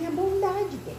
[0.00, 0.96] e a bondade dele.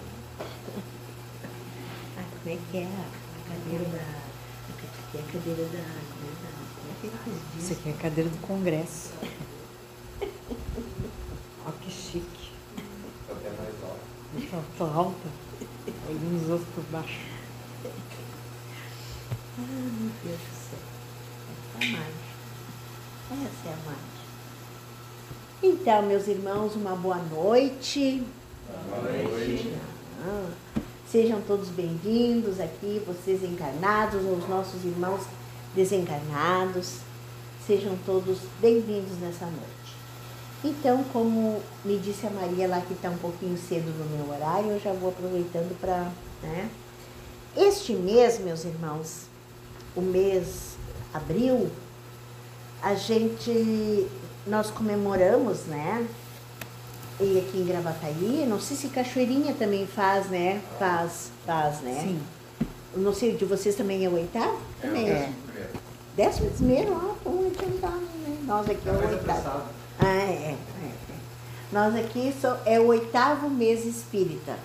[2.18, 4.28] Ah, como é que é a cadeira da.
[4.70, 5.84] Aqui é a cadeira da.
[6.10, 9.12] Como é, como é que eles Isso aqui é a cadeira do Congresso.
[11.66, 12.52] Ó, que chique.
[13.30, 14.00] Até mais alto.
[14.50, 15.30] Tô, tô alta.
[16.10, 17.20] Olhando os outros por baixo.
[19.60, 20.80] Ah, meu Deus do céu.
[21.80, 22.28] Essa é a mágica.
[23.32, 24.18] Essa é a mágica.
[25.62, 28.24] Então, meus irmãos, uma boa noite.
[28.68, 29.74] Boa noite.
[31.10, 35.22] Sejam todos bem-vindos aqui, vocês encarnados, os nossos irmãos
[35.74, 36.98] desencarnados.
[37.66, 39.96] Sejam todos bem-vindos nessa noite.
[40.66, 44.72] Então, como me disse a Maria lá que está um pouquinho cedo no meu horário,
[44.72, 46.12] eu já vou aproveitando para.
[46.44, 46.70] Né?
[47.56, 49.28] Este mês, meus irmãos,
[49.96, 50.76] o mês
[51.14, 51.72] abril,
[52.82, 54.08] a gente,
[54.46, 56.06] nós comemoramos, né?
[57.20, 60.62] E aqui em Gravataí, não sei se Cachoeirinha também faz, né?
[60.78, 62.00] Faz, faz, né?
[62.04, 62.22] Sim.
[62.96, 64.60] Não sei, de vocês também é o oitavo?
[64.84, 65.70] É o Também décimo primeiro.
[66.16, 68.38] Décimo primeiro, ó, como adiantado, né?
[68.46, 69.62] Nós aqui é É o oitavo.
[70.00, 70.58] Ah, é, é, é.
[71.72, 74.56] Nós aqui so, é o oitavo mês espírita.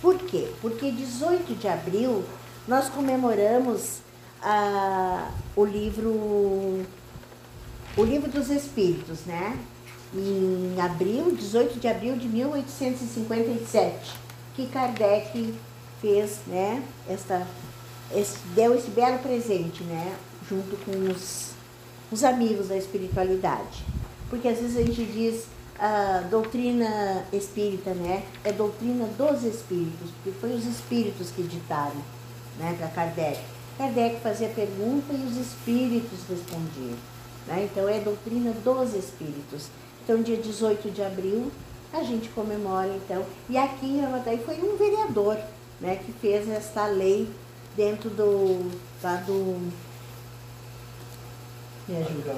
[0.00, 0.50] Por quê?
[0.60, 2.24] Porque 18 de abril
[2.68, 3.98] nós comemoramos
[4.42, 6.84] ah, o livro
[7.96, 9.58] o livro dos Espíritos, né?
[10.14, 14.12] Em abril, 18 de abril de 1857,
[14.54, 15.54] que Kardec
[16.00, 16.82] fez, né?
[17.08, 17.46] Esta,
[18.14, 20.14] esse, deu esse belo presente, né?
[20.48, 21.52] Junto com os,
[22.10, 23.84] os amigos da espiritualidade.
[24.28, 25.46] Porque às vezes a gente diz
[25.78, 28.24] a doutrina espírita, né?
[28.44, 32.02] É doutrina dos espíritos, porque foi os espíritos que ditaram,
[32.58, 33.40] né, para Kardec.
[33.78, 36.96] Kardec fazia pergunta e os espíritos respondiam.
[37.46, 37.68] Né?
[37.70, 39.68] Então é doutrina dos espíritos.
[40.02, 41.50] Então, dia 18 de abril,
[41.92, 43.24] a gente comemora, então.
[43.48, 45.38] E aqui em Gravataí foi um vereador
[45.80, 47.28] né, que fez esta lei
[47.76, 48.70] dentro do.
[49.02, 49.72] Lá do
[51.88, 52.34] me ajuda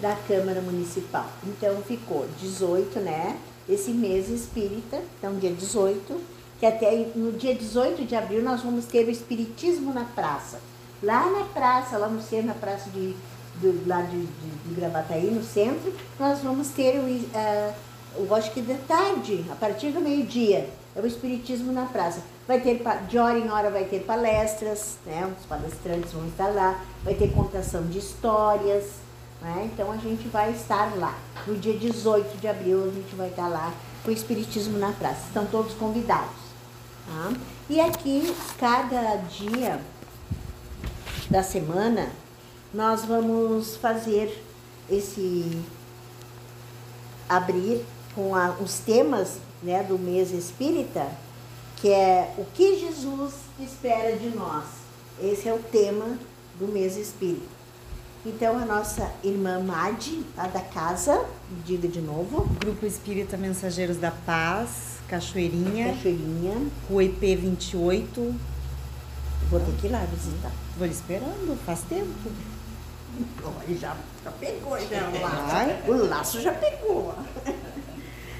[0.00, 1.26] da Câmara Municipal.
[1.44, 3.38] Então ficou 18, né?
[3.68, 6.20] Esse mês espírita, então dia 18,
[6.58, 10.60] que até no dia 18 de abril nós vamos ter o Espiritismo na praça.
[11.02, 13.14] Lá na praça, lá no centro, na praça de,
[13.60, 17.74] do, lá de, de, Gravataí, no centro, nós vamos ter o, uh,
[18.16, 22.22] eu acho que de tarde, a partir do meio-dia, é o Espiritismo na praça.
[22.46, 25.32] Vai ter, de hora em hora vai ter palestras, né?
[25.38, 28.86] Os palestrantes vão estar lá, vai ter contação de histórias,
[29.40, 29.70] né?
[29.72, 31.16] Então a gente vai estar lá.
[31.46, 33.72] No dia 18 de abril a gente vai estar lá
[34.02, 35.26] com o Espiritismo na praça.
[35.28, 36.40] Estão todos convidados.
[37.06, 37.32] Tá?
[37.68, 39.80] E aqui, cada dia
[41.30, 42.08] da semana,
[42.72, 44.44] nós vamos fazer
[44.88, 45.58] esse
[47.28, 51.06] abrir com a- os temas né, do mês espírita,
[51.76, 54.64] que é o que Jesus espera de nós.
[55.22, 56.18] Esse é o tema
[56.58, 57.60] do mês espírita.
[58.24, 61.24] Então, a nossa irmã Madi, lá da casa,
[61.64, 68.34] diga de novo, Grupo Espírita Mensageiros da Paz, Cachoeirinha, Cachoeirinha, Rua IP 28.
[69.50, 70.52] vou ter que ir lá visitar.
[70.76, 72.30] Vou lhe esperando, faz tempo.
[73.78, 75.20] Já, já pegou, já o Vai.
[75.20, 75.90] laço.
[75.90, 77.14] O laço já pegou.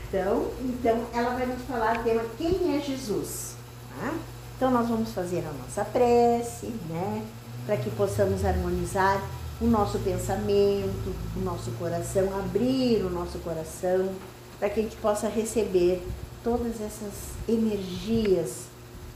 [0.09, 3.55] Então, então, ela vai nos falar o tema Quem é Jesus?
[4.01, 4.13] tá?
[4.57, 7.23] Então, nós vamos fazer a nossa prece, né?
[7.65, 9.23] Para que possamos harmonizar
[9.61, 14.11] o nosso pensamento, o nosso coração, abrir o nosso coração,
[14.59, 16.05] para que a gente possa receber
[16.43, 17.13] todas essas
[17.49, 18.65] energias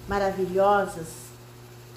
[0.09, 1.24] maravilhosas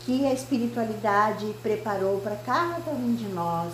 [0.08, 3.74] que a espiritualidade preparou para cada um de nós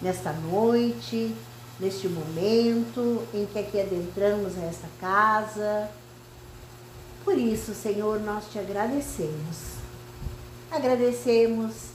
[0.00, 1.36] nesta noite,
[1.78, 5.90] neste momento em que aqui adentramos a esta casa.
[7.22, 9.74] Por isso, Senhor, nós te agradecemos.
[10.70, 11.90] Agradecemos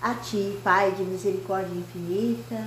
[0.00, 2.66] a Ti, Pai de misericórdia infinita,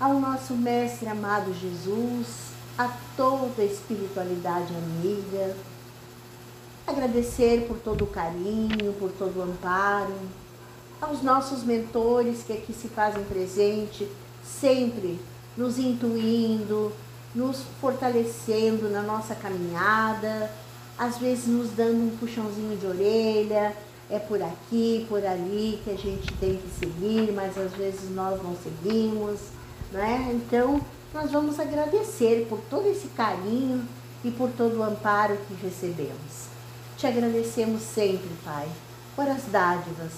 [0.00, 5.54] ao nosso Mestre amado Jesus, a toda a espiritualidade amiga,
[6.90, 10.14] agradecer por todo o carinho, por todo o amparo,
[11.00, 14.06] aos nossos mentores que aqui se fazem presente,
[14.44, 15.18] sempre
[15.56, 16.92] nos intuindo,
[17.34, 20.50] nos fortalecendo na nossa caminhada,
[20.98, 23.74] às vezes nos dando um puxãozinho de orelha,
[24.10, 28.42] é por aqui, por ali que a gente tem que seguir, mas às vezes nós
[28.42, 29.38] não seguimos,
[29.92, 30.30] né?
[30.34, 30.80] Então,
[31.14, 33.86] nós vamos agradecer por todo esse carinho
[34.24, 36.49] e por todo o amparo que recebemos.
[37.00, 38.68] Te agradecemos sempre, Pai,
[39.16, 40.12] por as dádivas.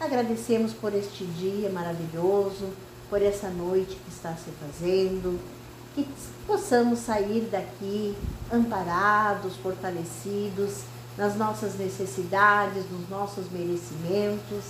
[0.00, 2.70] Agradecemos por este dia maravilhoso,
[3.10, 5.38] por essa noite que está se fazendo.
[5.94, 6.06] que
[6.46, 8.16] possamos sair daqui
[8.50, 10.84] amparados, fortalecidos
[11.18, 14.64] nas nossas necessidades, nos nossos merecimentos,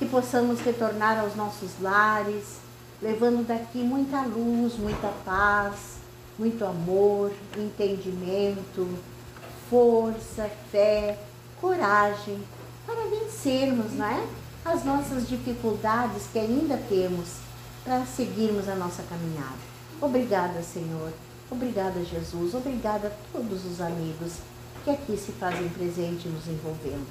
[0.00, 2.56] que possamos retornar aos nossos lares,
[3.00, 5.98] levando daqui muita luz, muita paz,
[6.36, 8.88] muito amor, entendimento,
[9.70, 11.18] força, fé,
[11.60, 12.42] coragem
[12.86, 14.26] para vencermos, não é?
[14.64, 17.36] As nossas dificuldades que ainda temos
[17.84, 19.56] para seguirmos a nossa caminhada.
[20.00, 21.12] Obrigada, Senhor.
[21.50, 22.54] Obrigada, Jesus.
[22.54, 24.34] Obrigada a todos os amigos
[24.84, 27.06] que aqui se fazem presente nos envolvendo.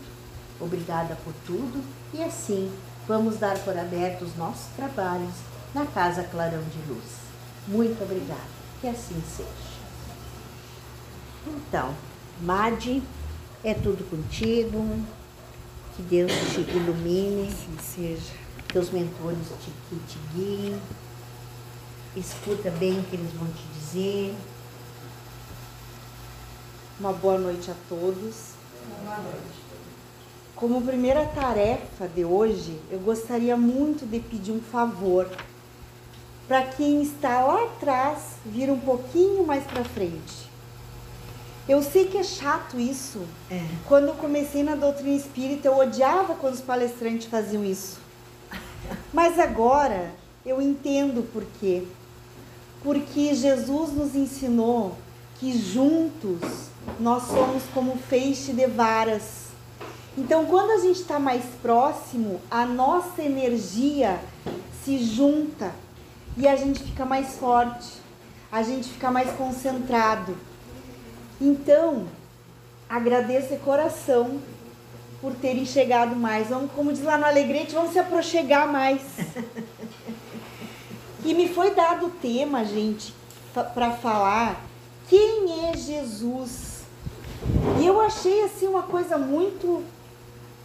[0.60, 1.84] Obrigada por tudo
[2.14, 2.72] e assim
[3.08, 5.34] vamos dar por abertos nossos trabalhos
[5.74, 7.06] na Casa Clarão de Luz.
[7.68, 8.58] Muito obrigada.
[8.82, 9.78] Que assim seja.
[11.48, 11.94] Então,
[12.42, 13.02] Madi,
[13.64, 15.00] é tudo contigo.
[15.96, 17.48] Que Deus te ilumine.
[17.48, 18.34] Assim seja.
[18.68, 20.80] Que os mentores te, que te guiem.
[22.16, 24.36] Escuta bem o que eles vão te dizer.
[27.00, 28.54] Uma boa noite a todos.
[29.04, 29.68] Boa noite.
[30.56, 35.30] Como primeira tarefa de hoje, eu gostaria muito de pedir um favor
[36.48, 40.47] para quem está lá atrás vir um pouquinho mais para frente.
[41.68, 43.22] Eu sei que é chato isso.
[43.52, 43.62] É.
[43.88, 48.00] Quando eu comecei na doutrina espírita, eu odiava quando os palestrantes faziam isso.
[49.14, 50.12] Mas agora
[50.46, 51.84] eu entendo por quê.
[52.82, 54.96] Porque Jesus nos ensinou
[55.40, 56.70] que juntos
[57.00, 59.48] nós somos como feixe de varas.
[60.18, 64.20] Então, quando a gente está mais próximo, a nossa energia
[64.84, 65.76] se junta
[66.38, 67.90] e a gente fica mais forte,
[68.52, 70.36] a gente fica mais concentrado.
[71.40, 72.08] Então,
[72.90, 74.40] agradeço de coração
[75.22, 76.48] por terem chegado mais.
[76.48, 79.02] Vamos, como diz lá no Alegrete, vamos se aproxegar mais.
[81.24, 83.14] e me foi dado o tema, gente,
[83.54, 84.62] para falar
[85.08, 86.82] quem é Jesus.
[87.80, 89.84] E eu achei assim uma coisa muito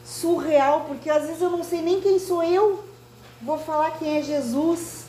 [0.04, 2.84] surreal, porque às vezes eu não sei nem quem sou eu.
[3.40, 5.02] Vou falar quem é Jesus.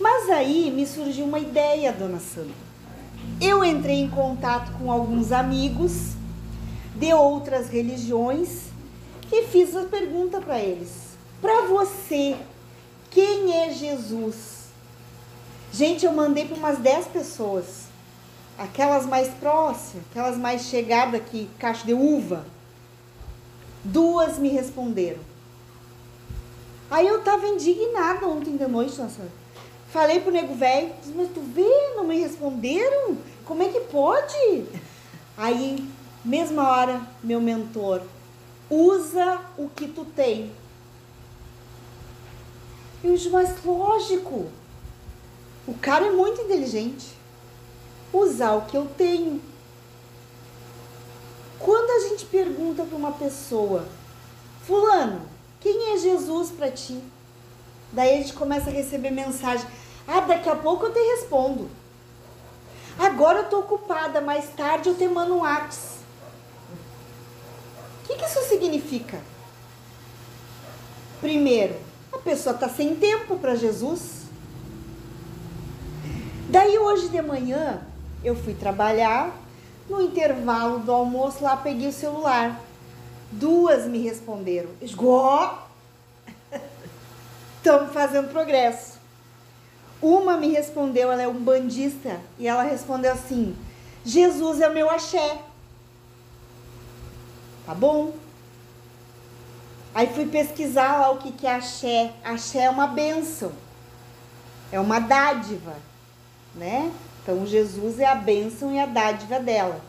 [0.00, 2.73] Mas aí me surgiu uma ideia, dona Sandra.
[3.40, 6.12] Eu entrei em contato com alguns amigos
[6.94, 8.68] de outras religiões
[9.32, 12.36] e fiz a pergunta para eles: para você,
[13.10, 14.64] quem é Jesus?
[15.72, 17.84] Gente, eu mandei para umas 10 pessoas.
[18.56, 22.46] Aquelas mais próximas, aquelas mais chegadas aqui, caixa de uva.
[23.82, 25.18] Duas me responderam.
[26.88, 29.22] Aí eu tava indignada ontem de noite, nossa.
[29.94, 33.16] Falei pro nego velho, mas tu vê, não me responderam?
[33.44, 34.66] Como é que pode?
[35.36, 35.88] Aí,
[36.24, 38.02] mesma hora, meu mentor,
[38.68, 40.50] usa o que tu tem.
[43.04, 44.50] Eu disse, mas lógico,
[45.64, 47.14] o cara é muito inteligente.
[48.12, 49.40] Usar o que eu tenho.
[51.56, 53.86] Quando a gente pergunta para uma pessoa,
[54.66, 55.20] Fulano,
[55.60, 57.00] quem é Jesus para ti?
[57.92, 59.64] Daí a gente começa a receber mensagem.
[60.06, 61.68] Ah, daqui a pouco eu te respondo.
[62.98, 65.94] Agora eu tô ocupada, mais tarde eu te mando um WhatsApp.
[68.02, 69.20] O que, que isso significa?
[71.20, 71.74] Primeiro,
[72.12, 74.24] a pessoa está sem tempo para Jesus.
[76.50, 77.80] Daí hoje de manhã
[78.22, 79.34] eu fui trabalhar,
[79.88, 82.60] no intervalo do almoço lá peguei o celular.
[83.32, 84.70] Duas me responderam.
[84.80, 85.66] Esgó!
[87.56, 88.93] Estamos fazendo progresso.
[90.04, 93.56] Uma me respondeu, ela é um bandista, e ela respondeu assim:
[94.04, 95.38] Jesus é o meu axé.
[97.64, 98.12] Tá bom?
[99.94, 102.12] Aí fui pesquisar lá o que, que é axé.
[102.22, 103.50] Axé é uma bênção,
[104.70, 105.74] é uma dádiva,
[106.54, 106.92] né?
[107.22, 109.80] Então Jesus é a bênção e a dádiva dela.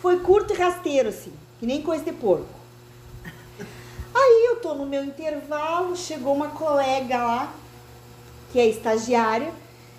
[0.00, 2.46] Foi curto e rasteiro, assim, que nem coisa de porco.
[4.14, 7.54] Aí eu tô no meu intervalo, chegou uma colega lá,
[8.52, 9.52] que é estagiária,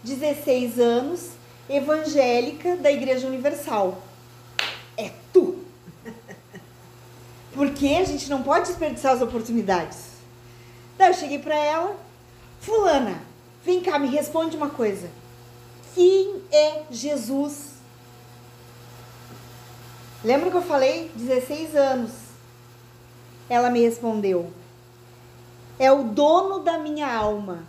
[0.04, 1.30] 16 anos,
[1.70, 4.02] evangélica da Igreja Universal.
[4.98, 5.64] É tu.
[7.54, 10.10] Porque a gente não pode desperdiçar as oportunidades.
[10.98, 11.96] Daí eu cheguei para ela,
[12.60, 13.22] fulana,
[13.64, 15.10] vem cá, me responde uma coisa.
[15.94, 17.74] Quem é Jesus?
[20.24, 21.12] Lembra que eu falei?
[21.16, 22.12] 16 anos.
[23.50, 24.52] Ela me respondeu:
[25.80, 27.64] É o dono da minha alma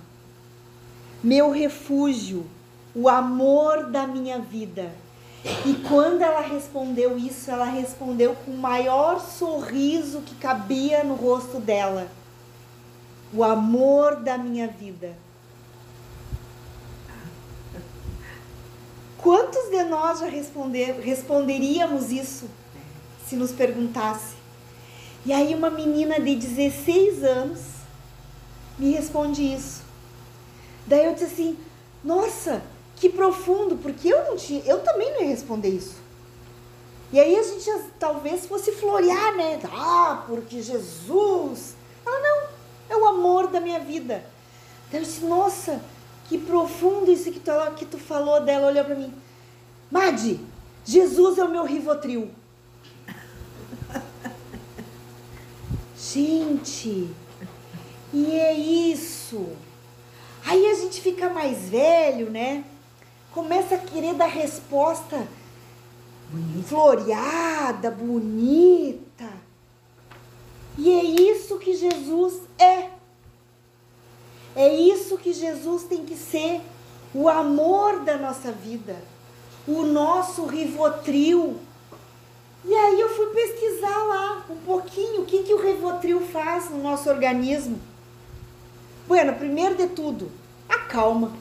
[1.22, 2.46] meu refúgio,
[2.94, 4.90] o amor da minha vida.
[5.64, 11.58] E quando ela respondeu isso, ela respondeu com o maior sorriso que cabia no rosto
[11.58, 12.08] dela.
[13.32, 15.14] O amor da minha vida.
[19.18, 22.46] Quantos de nós já responder, responderíamos isso
[23.26, 24.34] se nos perguntasse?
[25.24, 27.60] E aí uma menina de 16 anos
[28.78, 29.82] me responde isso.
[30.86, 31.58] Daí eu disse assim,
[32.02, 32.62] nossa,
[32.96, 35.96] que profundo, porque eu não tinha, eu também não ia responder isso.
[37.12, 37.68] E aí a gente
[37.98, 39.58] talvez fosse florear, né?
[39.72, 41.74] Ah, porque Jesus.
[42.06, 42.48] Ela não,
[42.88, 44.24] é o amor da minha vida.
[44.90, 45.80] Daí eu disse, nossa,
[46.28, 49.12] que profundo isso que tu, que tu falou dela, olhou para mim.
[49.90, 50.38] Madi,
[50.84, 52.30] Jesus é o meu rivotril.
[55.98, 57.10] Gente,
[58.12, 59.48] e é isso.
[60.44, 62.64] Aí a gente fica mais velho, né?
[63.32, 65.26] Começa a querer dar resposta
[66.66, 69.28] floreada, bonita.
[70.78, 72.90] E é isso que Jesus é.
[74.56, 76.60] É isso que Jesus tem que ser
[77.14, 78.96] o amor da nossa vida,
[79.66, 81.56] o nosso rivotril.
[82.64, 86.82] E aí eu fui pesquisar lá um pouquinho o que, que o rivotril faz no
[86.82, 87.80] nosso organismo.
[89.10, 90.30] Bueno, primeiro de tudo,
[90.68, 91.32] acalma.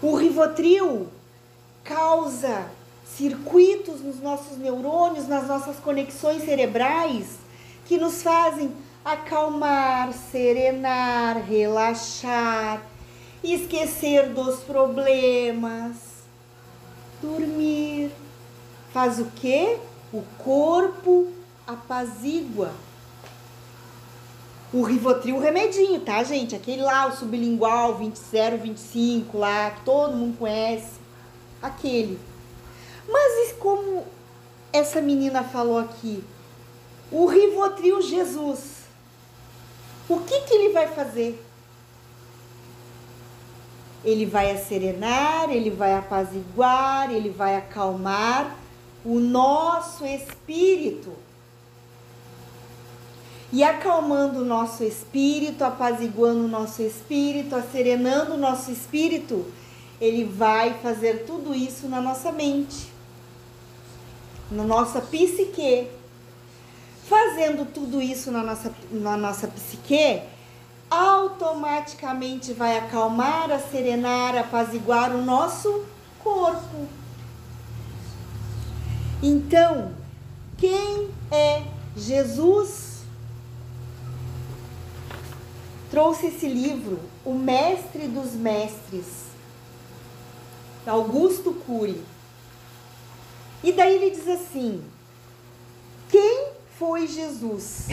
[0.00, 1.06] O rivotril
[1.84, 2.66] causa
[3.04, 7.26] circuitos nos nossos neurônios, nas nossas conexões cerebrais,
[7.84, 8.72] que nos fazem
[9.04, 12.80] acalmar, serenar, relaxar,
[13.44, 15.96] esquecer dos problemas,
[17.20, 18.10] dormir.
[18.94, 19.76] Faz o que?
[20.10, 21.28] O corpo
[21.66, 22.72] apazigua.
[24.72, 26.54] O Rivotril o remedinho, tá, gente?
[26.54, 31.00] Aquele lá, o sublingual 2025 lá, que todo mundo conhece.
[31.60, 32.18] Aquele.
[33.08, 34.04] Mas como
[34.72, 36.22] essa menina falou aqui?
[37.10, 38.80] O Rivotril Jesus
[40.10, 41.40] o que, que ele vai fazer?
[44.04, 48.56] Ele vai serenar, ele vai apaziguar, ele vai acalmar
[49.04, 51.12] o nosso espírito.
[53.52, 59.44] E acalmando o nosso espírito, apaziguando o nosso espírito, serenando o nosso espírito,
[60.00, 62.88] ele vai fazer tudo isso na nossa mente,
[64.50, 65.88] na nossa psique,
[67.10, 70.22] Fazendo tudo isso na nossa, na nossa psique,
[70.88, 75.86] automaticamente vai acalmar, serenar, apaziguar o nosso
[76.22, 76.86] corpo.
[79.20, 79.90] Então,
[80.56, 81.64] quem é
[81.96, 82.89] Jesus?
[85.90, 89.24] Trouxe esse livro, O Mestre dos Mestres,
[90.86, 92.00] Augusto Cury.
[93.62, 94.84] E daí ele diz assim:
[96.08, 97.88] quem foi Jesus.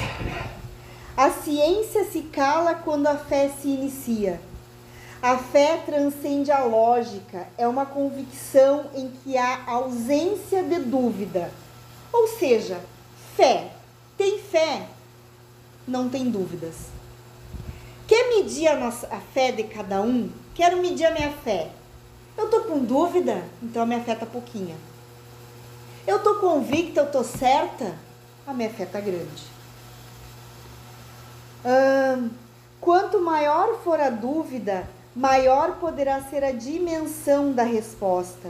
[1.16, 4.40] A ciência se cala quando a fé se inicia.
[5.20, 11.52] A fé transcende a lógica, é uma convicção em que há ausência de dúvida.
[12.14, 12.80] Ou seja,
[13.36, 13.72] fé.
[14.16, 14.88] Tem fé,
[15.88, 16.97] não tem dúvidas.
[18.08, 20.30] Quer medir a, nossa, a fé de cada um?
[20.56, 21.70] Quero medir a minha fé.
[22.38, 24.76] Eu tô com dúvida, então a minha fé tá pouquinha.
[26.06, 27.96] Eu tô convicta, eu tô certa,
[28.46, 29.44] a minha fé está grande.
[31.66, 32.30] Hum,
[32.80, 38.50] quanto maior for a dúvida, maior poderá ser a dimensão da resposta.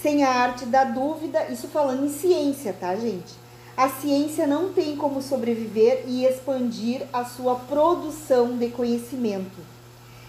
[0.00, 3.34] Sem a arte da dúvida, isso falando em ciência, tá, gente?
[3.78, 9.56] A ciência não tem como sobreviver e expandir a sua produção de conhecimento.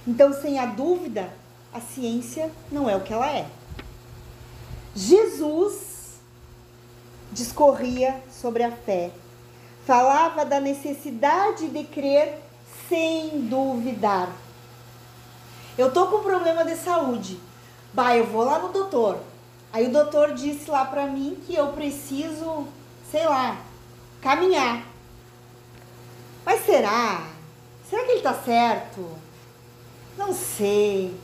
[0.07, 1.33] Então, sem a dúvida,
[1.73, 3.47] a ciência não é o que ela é.
[4.95, 6.19] Jesus
[7.31, 9.09] discorria sobre a fé.
[9.83, 12.39] Falava da necessidade de crer
[12.87, 14.29] sem duvidar.
[15.75, 17.39] Eu tô com problema de saúde.
[17.95, 19.17] Bah, eu vou lá no doutor.
[19.73, 22.67] Aí o doutor disse lá para mim que eu preciso,
[23.11, 23.57] sei lá,
[24.21, 24.83] caminhar.
[26.45, 27.27] Mas será?
[27.89, 29.09] Será que ele tá certo?
[30.17, 31.15] Não sei.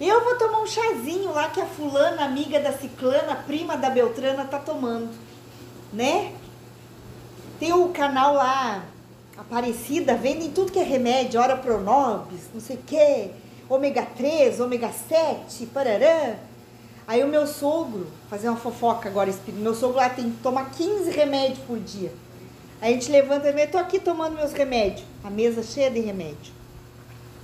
[0.00, 4.44] Eu vou tomar um chazinho lá que a fulana, amiga da ciclana, prima da Beltrana,
[4.44, 5.10] tá tomando
[5.92, 6.32] né?
[7.60, 8.84] Tem o canal lá,
[9.36, 13.30] Aparecida, vendem tudo que é remédio, Ora Pronobis, não sei o quê,
[13.68, 16.36] ômega 3, ômega 7, parará.
[17.12, 21.10] Aí o meu sogro, fazer uma fofoca agora, meu sogro lá tem que tomar 15
[21.10, 22.10] remédios por dia.
[22.80, 26.54] Aí a gente levanta e tô aqui tomando meus remédios, a mesa cheia de remédio.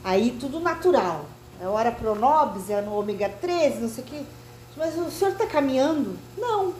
[0.02, 1.26] Aí tudo natural.
[1.60, 4.22] É hora pronobis, é no ômega 3, não sei o quê.
[4.74, 6.18] Mas o senhor está caminhando?
[6.38, 6.68] Não.
[6.68, 6.74] O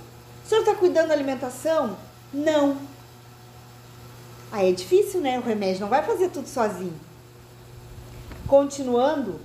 [0.47, 1.95] senhor está cuidando da alimentação?
[2.33, 2.79] Não.
[4.51, 5.39] Aí é difícil, né?
[5.39, 6.99] O remédio não vai fazer tudo sozinho.
[8.47, 9.39] Continuando,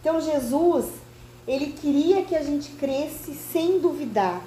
[0.00, 0.86] então Jesus,
[1.46, 4.42] ele queria que a gente cresce sem duvidar.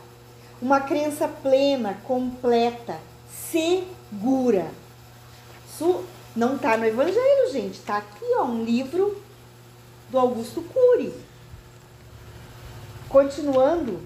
[0.61, 2.99] Uma crença plena, completa,
[3.31, 4.69] segura.
[5.69, 6.03] Isso
[6.35, 7.75] não está no Evangelho, gente.
[7.75, 9.21] Está aqui, ó, um livro
[10.09, 11.13] do Augusto Cury.
[13.07, 14.01] Continuando.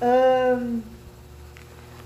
[0.00, 0.80] Hum,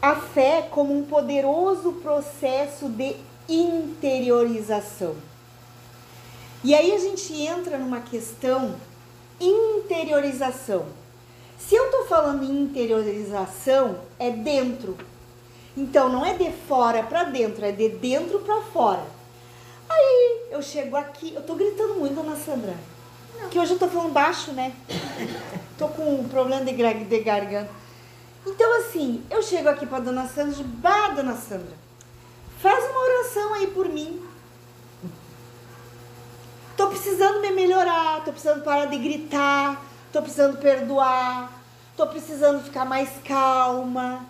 [0.00, 3.16] a fé como um poderoso processo de
[3.48, 5.16] interiorização.
[6.62, 8.76] E aí a gente entra numa questão
[9.40, 10.86] interiorização.
[11.58, 14.96] Se eu estou falando em interiorização, é dentro.
[15.76, 19.04] Então não é de fora para dentro, é de dentro para fora.
[19.88, 22.74] Aí eu chego aqui, eu estou gritando muito, dona Sandra.
[23.38, 23.48] Não.
[23.48, 24.72] Que hoje eu estou falando baixo, né?
[25.76, 27.70] Tô com um problema de, de garganta.
[28.46, 31.76] Então, assim, eu chego aqui para dona Sandra, bah, dona Sandra,
[32.60, 34.22] faz uma oração aí por mim.
[36.76, 41.50] Tô precisando me melhorar, tô precisando parar de gritar, tô precisando perdoar,
[41.96, 44.26] tô precisando ficar mais calma.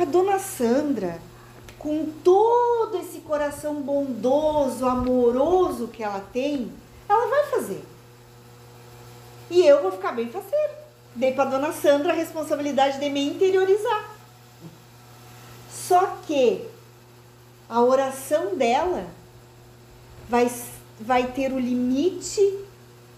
[0.00, 1.20] A dona Sandra,
[1.78, 6.72] com todo esse coração bondoso, amoroso que ela tem,
[7.06, 7.84] ela vai fazer.
[9.50, 10.72] E eu vou ficar bem faceiro.
[11.14, 14.10] Dei para dona Sandra a responsabilidade de me interiorizar.
[15.70, 16.66] Só que
[17.68, 19.06] a oração dela
[20.28, 20.48] vai
[21.00, 22.58] vai ter o limite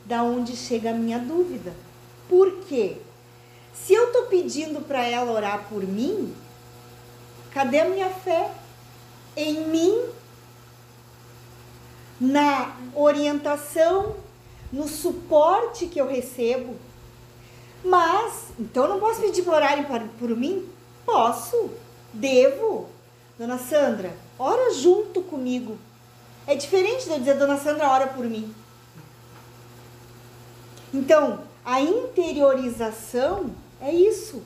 [0.04, 1.74] da onde chega a minha dúvida.
[2.28, 2.96] Por quê?
[3.74, 6.34] Se eu estou pedindo para ela orar por mim,
[7.52, 8.50] cadê a minha fé?
[9.36, 10.00] Em mim,
[12.20, 14.16] na orientação,
[14.72, 16.74] no suporte que eu recebo.
[17.84, 19.86] Mas, então não posso pedir para orarem
[20.18, 20.68] por mim?
[21.04, 21.70] Posso,
[22.12, 22.88] devo.
[23.38, 25.78] Dona Sandra, ora junto comigo.
[26.46, 28.54] É diferente de eu dizer, dona Sandra, ora por mim.
[30.94, 33.50] Então, a interiorização
[33.80, 34.42] é isso.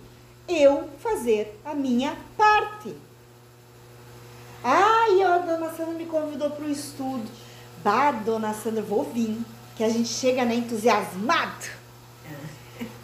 [0.49, 2.97] Eu fazer a minha parte.
[4.65, 7.29] Ai, a dona Sandra me convidou para o estudo.
[7.85, 9.39] Bah, dona Sandra, vou vir.
[9.77, 11.67] Que a gente chega né, entusiasmado.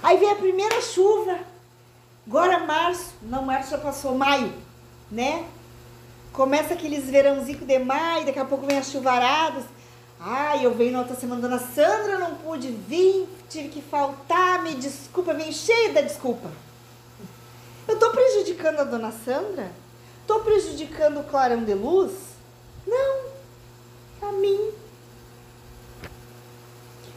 [0.02, 1.38] Aí vem a primeira chuva.
[2.26, 3.14] Agora março.
[3.22, 4.52] Não, março já passou, maio,
[5.10, 5.46] né?
[6.36, 9.64] Começa aqueles verãozinho de maio, daqui a pouco vem as chuvaradas.
[10.20, 14.74] Ai, eu venho na outra semana, dona Sandra, não pude vir, tive que faltar, me
[14.74, 16.50] desculpa, vem cheia da desculpa.
[17.88, 19.72] Eu tô prejudicando a dona Sandra?
[20.26, 22.12] Tô prejudicando o clarão de luz?
[22.86, 24.72] Não, a mim.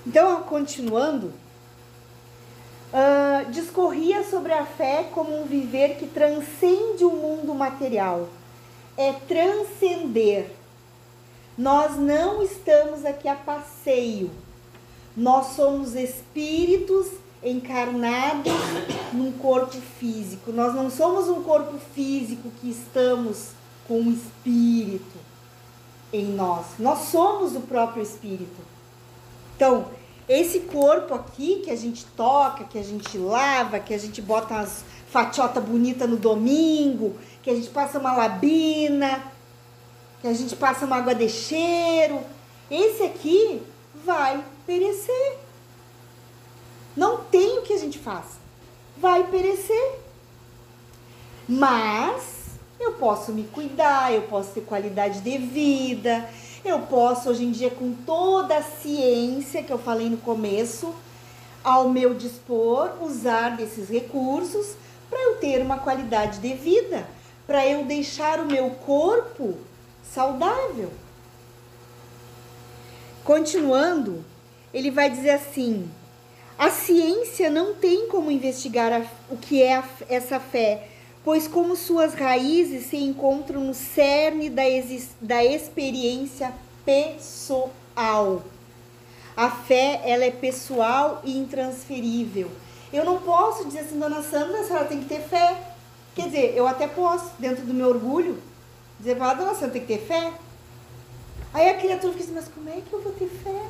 [0.07, 1.33] Então, continuando,
[2.93, 8.29] uh, discorria sobre a fé como um viver que transcende o mundo material
[8.99, 10.51] é transcender.
[11.57, 14.29] Nós não estamos aqui a passeio.
[15.15, 17.07] Nós somos espíritos
[17.41, 18.51] encarnados
[19.13, 20.51] num corpo físico.
[20.51, 23.51] Nós não somos um corpo físico que estamos
[23.87, 25.17] com um espírito
[26.11, 26.65] em nós.
[26.77, 28.61] Nós somos o próprio espírito.
[29.55, 29.85] Então,
[30.27, 34.59] esse corpo aqui que a gente toca, que a gente lava, que a gente bota
[34.59, 39.23] as fatiota bonita no domingo, que a gente passa uma labina,
[40.21, 42.21] que a gente passa uma água de cheiro.
[42.69, 43.61] Esse aqui
[44.05, 45.37] vai perecer.
[46.95, 48.37] Não tem o que a gente faça.
[48.97, 49.99] Vai perecer.
[51.47, 56.29] Mas eu posso me cuidar, eu posso ter qualidade de vida,
[56.63, 60.93] eu posso hoje em dia com toda a ciência que eu falei no começo,
[61.63, 64.75] ao meu dispor, usar desses recursos
[65.09, 67.07] para eu ter uma qualidade de vida
[67.49, 69.57] para eu deixar o meu corpo
[70.03, 70.91] saudável.
[73.23, 74.23] Continuando,
[74.71, 75.89] ele vai dizer assim:
[76.59, 80.89] a ciência não tem como investigar a, o que é a, essa fé,
[81.23, 84.61] pois, como suas raízes se encontram no cerne da,
[85.19, 86.53] da experiência
[86.85, 88.43] pessoal.
[89.35, 92.51] A fé, ela é pessoal e intransferível.
[92.91, 95.75] Eu não posso dizer assim, dona Sandra, a senhora tem que ter fé.
[96.15, 98.41] Quer dizer, eu até posso, dentro do meu orgulho,
[98.99, 100.33] dizer para ela, você tem que ter fé.
[101.53, 103.65] Aí a criatura fica assim, mas como é que eu vou ter fé?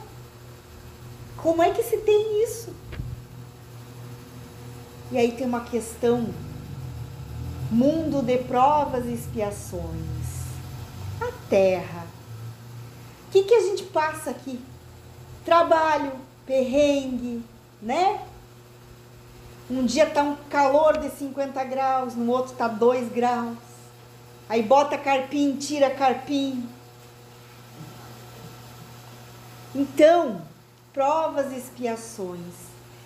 [1.38, 2.73] Como é que se tem isso?
[5.12, 6.29] E aí tem uma questão,
[7.71, 10.29] mundo de provas e expiações.
[11.21, 12.05] A terra.
[13.27, 14.60] O que, que a gente passa aqui?
[15.45, 16.13] Trabalho,
[16.45, 17.43] perrengue,
[17.82, 18.21] né?
[19.69, 23.55] Um dia tá um calor de 50 graus, no outro tá 2 graus.
[24.49, 26.67] Aí bota carpim, tira carpim.
[29.75, 30.41] Então,
[30.91, 32.55] provas e expiações.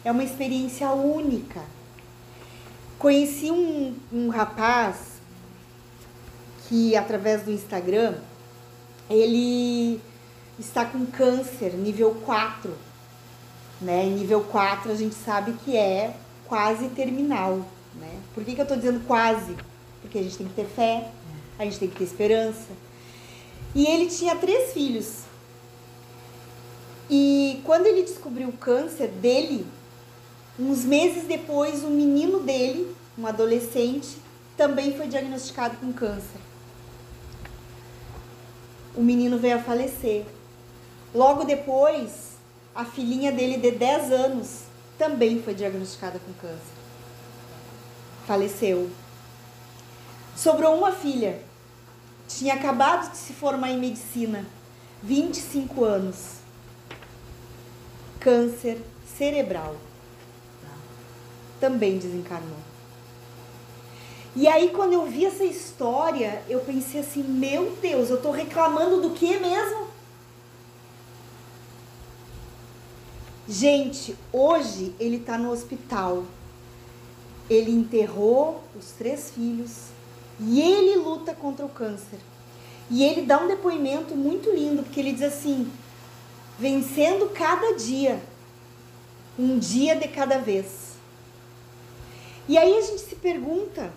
[0.06, 1.62] É uma experiência única.
[2.98, 5.20] Conheci um, um rapaz
[6.70, 8.16] que, através do Instagram,
[9.10, 10.00] ele
[10.58, 12.74] está com câncer nível 4.
[13.82, 14.06] Né?
[14.06, 16.16] Nível 4 a gente sabe que é
[16.48, 17.66] quase terminal.
[17.96, 18.20] Né?
[18.34, 19.56] Por que, que eu estou dizendo quase?
[20.02, 21.10] Porque a gente tem que ter fé,
[21.58, 22.70] a gente tem que ter esperança.
[23.76, 25.24] E ele tinha três filhos.
[27.10, 29.66] E quando ele descobriu o câncer dele,
[30.60, 34.18] uns meses depois, o menino dele, um adolescente,
[34.56, 36.40] também foi diagnosticado com câncer.
[38.96, 40.26] O menino veio a falecer.
[41.14, 42.34] Logo depois,
[42.76, 44.62] a filhinha dele de 10 anos
[45.04, 46.74] também foi diagnosticada com câncer.
[48.26, 48.90] Faleceu.
[50.34, 51.42] Sobrou uma filha.
[52.26, 54.46] Tinha acabado de se formar em medicina,
[55.02, 56.38] 25 anos.
[58.18, 58.82] Câncer
[59.18, 59.76] cerebral.
[61.60, 62.60] Também desencarnou.
[64.38, 69.02] E aí, quando eu vi essa história, eu pensei assim: meu Deus, eu estou reclamando
[69.02, 69.93] do que mesmo?
[73.48, 76.24] Gente, hoje ele está no hospital.
[77.50, 79.88] Ele enterrou os três filhos
[80.40, 82.20] e ele luta contra o câncer.
[82.90, 85.70] E ele dá um depoimento muito lindo, porque ele diz assim:
[86.58, 88.22] vencendo cada dia,
[89.38, 90.94] um dia de cada vez.
[92.48, 93.92] E aí a gente se pergunta: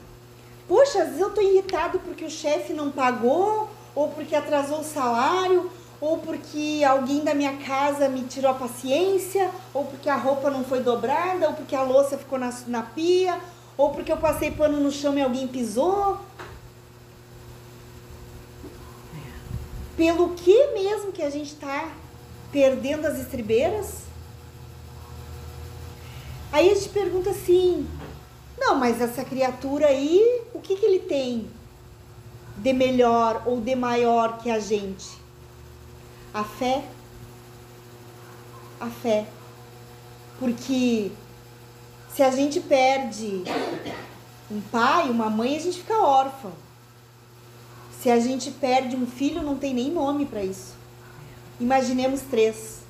[0.66, 4.84] poxa, às vezes eu estou irritado porque o chefe não pagou, ou porque atrasou o
[4.84, 10.50] salário, ou porque alguém da minha casa me tirou a paciência, ou porque a roupa
[10.50, 13.40] não foi dobrada, ou porque a louça ficou na, na pia,
[13.76, 16.20] ou porque eu passei pano no chão e alguém pisou.
[19.96, 21.90] Pelo que mesmo que a gente está
[22.52, 24.02] perdendo as estribeiras?
[26.52, 27.88] Aí a gente pergunta assim:
[28.58, 31.48] não, mas essa criatura aí, o que, que ele tem
[32.58, 35.15] de melhor ou de maior que a gente?
[36.36, 36.84] A fé.
[38.78, 39.26] A fé.
[40.38, 41.10] Porque
[42.14, 43.42] se a gente perde
[44.50, 46.52] um pai, uma mãe, a gente fica órfão.
[47.90, 50.74] Se a gente perde um filho, não tem nem nome para isso.
[51.58, 52.80] Imaginemos três.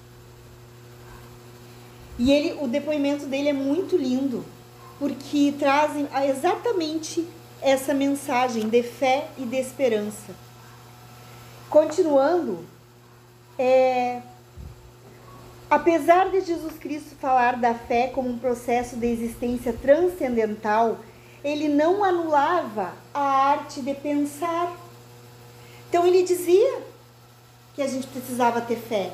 [2.19, 4.45] E ele, o depoimento dele é muito lindo,
[4.99, 7.25] porque trazem exatamente
[7.63, 10.35] essa mensagem de fé e de esperança.
[11.71, 12.75] Continuando,
[13.59, 14.21] é,
[15.71, 20.99] apesar de Jesus Cristo falar da fé como um processo de existência transcendental,
[21.43, 24.73] ele não anulava a arte de pensar.
[25.89, 26.83] Então ele dizia
[27.75, 29.13] que a gente precisava ter fé,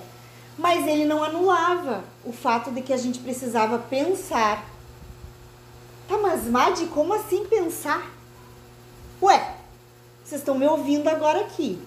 [0.57, 4.64] mas ele não anulava o fato de que a gente precisava pensar.
[6.09, 8.11] Tá, mas Madi, como assim pensar?
[9.20, 9.57] Ué,
[10.24, 11.81] vocês estão me ouvindo agora aqui.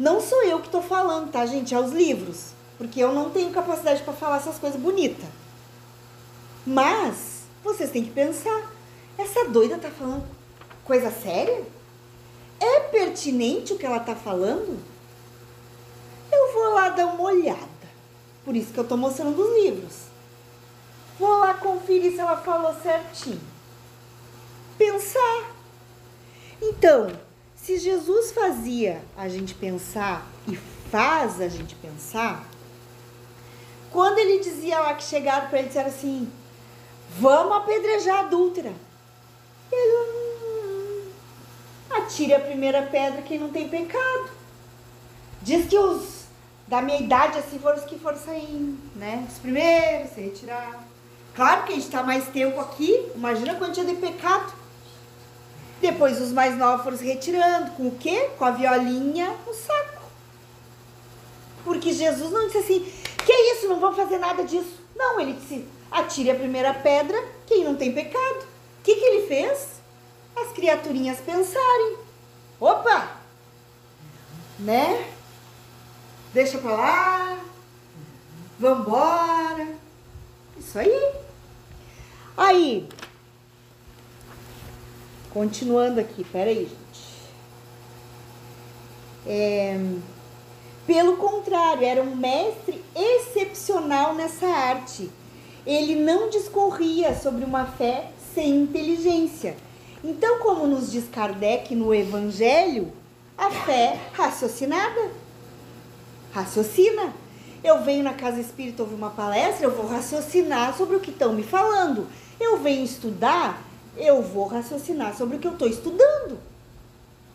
[0.00, 1.74] Não sou eu que estou falando, tá, gente?
[1.74, 2.52] É os livros.
[2.78, 5.28] Porque eu não tenho capacidade para falar essas coisas bonitas.
[6.66, 8.72] Mas vocês têm que pensar.
[9.18, 10.26] Essa doida tá falando
[10.86, 11.62] coisa séria?
[12.58, 14.82] É pertinente o que ela tá falando?
[16.32, 17.60] Eu vou lá dar uma olhada.
[18.42, 20.04] Por isso que eu tô mostrando os livros.
[21.18, 23.40] Vou lá conferir se ela falou certinho.
[24.78, 25.50] Pensar.
[26.62, 27.12] Então,
[27.70, 30.56] se Jesus fazia a gente pensar e
[30.90, 32.44] faz a gente pensar,
[33.92, 36.28] quando ele dizia lá que chegaram para ele disseram assim:
[37.18, 38.72] "Vamos apedrejar a adúltera".
[39.70, 41.08] Ele hum,
[41.90, 44.30] atire a primeira pedra quem não tem pecado.
[45.40, 46.24] Diz que os
[46.66, 49.24] da minha idade assim foram os que foram saindo, né?
[49.30, 50.82] Os primeiros se retirar.
[51.36, 54.59] Claro que a gente está mais tempo aqui, imagina a quantia de pecado.
[55.80, 57.72] Depois os mais novos foram se retirando.
[57.72, 58.30] Com o quê?
[58.38, 60.02] Com a violinha no saco.
[61.64, 62.92] Porque Jesus não disse assim,
[63.24, 64.80] que isso, não vamos fazer nada disso.
[64.94, 68.40] Não, ele disse, atire a primeira pedra, quem não tem pecado.
[68.80, 69.80] O que, que ele fez?
[70.36, 71.96] As criaturinhas pensarem.
[72.58, 73.16] Opa!
[74.58, 75.06] Né?
[76.32, 77.38] Deixa pra lá.
[78.58, 79.68] Vambora.
[80.58, 81.12] Isso aí.
[82.36, 82.88] Aí,
[85.32, 87.10] Continuando aqui, peraí, gente.
[89.26, 89.78] É,
[90.86, 95.10] pelo contrário, era um mestre excepcional nessa arte.
[95.64, 99.56] Ele não discorria sobre uma fé sem inteligência.
[100.02, 102.92] Então, como nos diz Kardec no Evangelho,
[103.36, 105.12] a fé raciocinada.
[106.32, 107.12] Raciocina.
[107.62, 111.34] Eu venho na casa espírita ouvir uma palestra, eu vou raciocinar sobre o que estão
[111.34, 112.08] me falando.
[112.40, 113.62] Eu venho estudar,
[113.96, 116.38] eu vou raciocinar sobre o que eu estou estudando.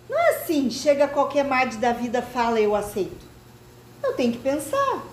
[0.10, 3.26] Não é assim, chega qualquer made da vida, fala, eu aceito.
[4.04, 5.04] Eu tenho que pensar.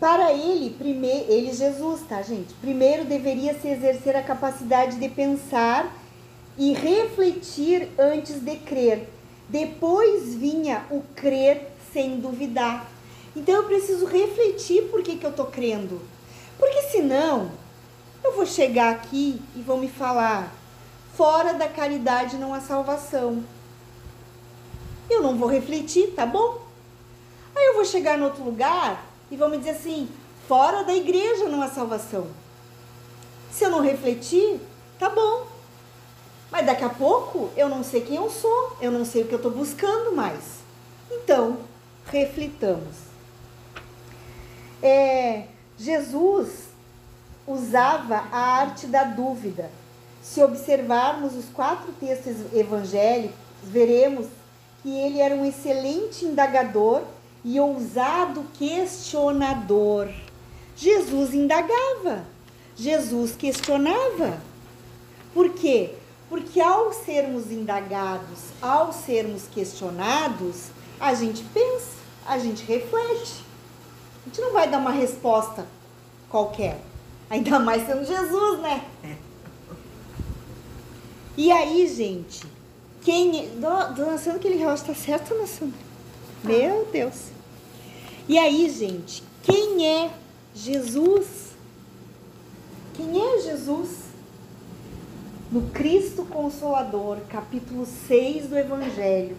[0.00, 2.54] Para ele, primeiro, ele Jesus, tá, gente?
[2.54, 5.94] Primeiro deveria se exercer a capacidade de pensar
[6.56, 9.08] e refletir antes de crer.
[9.48, 12.90] Depois vinha o crer sem duvidar.
[13.36, 16.00] Então eu preciso refletir por que, que eu estou crendo.
[16.58, 17.50] Porque senão
[18.22, 20.52] eu vou chegar aqui e vão me falar:
[21.16, 23.44] fora da caridade não há salvação.
[25.08, 26.62] Eu não vou refletir, tá bom?
[27.54, 30.08] Aí eu vou chegar em outro lugar e vão me dizer assim:
[30.46, 32.28] fora da igreja não há salvação.
[33.50, 34.60] Se eu não refletir,
[34.98, 35.46] tá bom.
[36.50, 39.34] Mas daqui a pouco eu não sei quem eu sou, eu não sei o que
[39.34, 40.60] eu estou buscando mais.
[41.10, 41.58] Então,
[42.06, 42.94] reflitamos.
[44.82, 45.44] É,
[45.78, 46.69] Jesus
[47.46, 49.70] usava a arte da dúvida.
[50.22, 54.26] Se observarmos os quatro textos evangélicos, veremos
[54.82, 57.02] que ele era um excelente indagador
[57.44, 60.08] e ousado questionador.
[60.76, 62.24] Jesus indagava,
[62.76, 64.40] Jesus questionava.
[65.34, 65.94] Por quê?
[66.28, 73.44] Porque ao sermos indagados, ao sermos questionados, a gente pensa, a gente reflete.
[74.22, 75.66] A gente não vai dar uma resposta
[76.28, 76.89] qualquer.
[77.30, 78.84] Ainda mais sendo Jesus, né?
[81.36, 82.44] E aí, gente,
[83.02, 83.48] quem.
[83.60, 85.78] Dona Sandra, aquele relógio tá certo, Dona Sandra?
[86.42, 87.28] Meu Deus.
[88.28, 90.10] E aí, gente, quem é
[90.52, 91.50] Jesus?
[92.94, 94.10] Quem é Jesus?
[95.52, 99.36] No Cristo Consolador, capítulo 6 do Evangelho,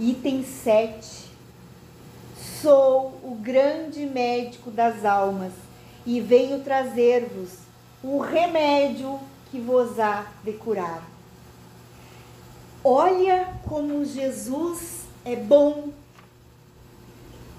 [0.00, 1.24] item 7.
[2.62, 5.52] Sou o grande médico das almas
[6.06, 7.50] e venho trazer-vos
[8.02, 9.18] o remédio
[9.50, 11.02] que vos há de curar.
[12.82, 15.88] Olha como Jesus é bom.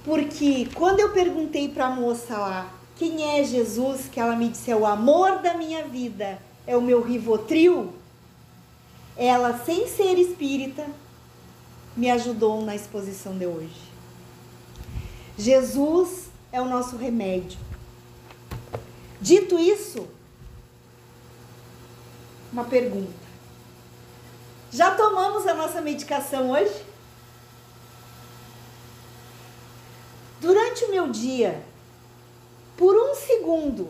[0.03, 4.71] Porque quando eu perguntei para a moça lá quem é Jesus, que ela me disse
[4.71, 7.91] é o amor da minha vida, é o meu rivotril,
[9.17, 10.85] ela, sem ser espírita,
[11.95, 13.81] me ajudou na exposição de hoje.
[15.37, 17.57] Jesus é o nosso remédio.
[19.21, 20.07] Dito isso,
[22.51, 23.25] uma pergunta.
[24.71, 26.83] Já tomamos a nossa medicação hoje?
[30.41, 31.63] Durante o meu dia,
[32.77, 33.89] por um segundo,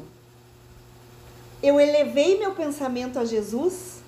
[1.61, 4.01] eu elevei meu pensamento a Jesus?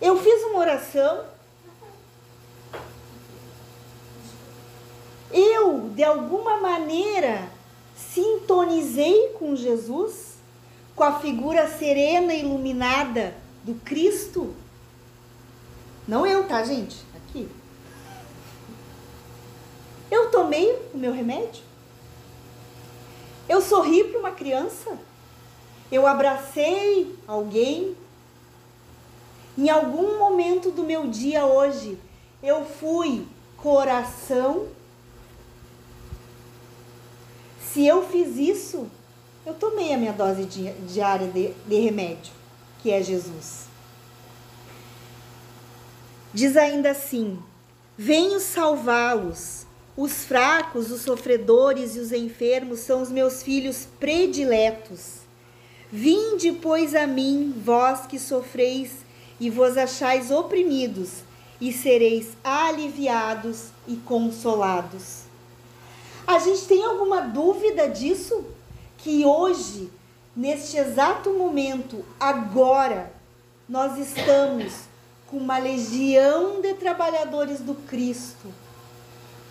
[0.00, 1.26] Eu fiz uma oração?
[5.30, 7.48] Eu, de alguma maneira,
[8.52, 10.36] sintonizei com Jesus?
[10.94, 13.34] Com a figura serena e iluminada
[13.64, 14.54] do Cristo?
[16.06, 16.98] Não eu, tá, gente?
[17.16, 17.48] Aqui.
[20.10, 21.62] Eu tomei o meu remédio?
[23.48, 24.98] Eu sorri para uma criança?
[25.90, 27.96] Eu abracei alguém?
[29.56, 31.98] Em algum momento do meu dia hoje,
[32.42, 34.68] eu fui coração?
[37.72, 38.86] Se eu fiz isso,
[39.46, 40.44] eu tomei a minha dose
[40.86, 42.32] diária de, de remédio,
[42.82, 43.62] que é Jesus.
[46.34, 47.38] Diz ainda assim:
[47.96, 49.66] Venho salvá-los.
[49.94, 55.16] Os fracos, os sofredores e os enfermos são os meus filhos prediletos.
[55.90, 58.90] Vinde, pois, a mim, vós que sofreis
[59.38, 61.22] e vos achais oprimidos,
[61.60, 65.21] e sereis aliviados e consolados.
[66.26, 68.44] A gente tem alguma dúvida disso?
[68.98, 69.90] Que hoje,
[70.34, 73.12] neste exato momento, agora,
[73.68, 74.72] nós estamos
[75.26, 78.52] com uma legião de trabalhadores do Cristo,